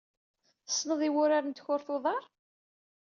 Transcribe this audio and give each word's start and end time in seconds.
Tessned 0.67 1.01
i 1.07 1.09
wuṛaṛ 1.13 1.43
n 1.45 1.51
tcurt 1.53 1.87
uḍar? 1.95 2.23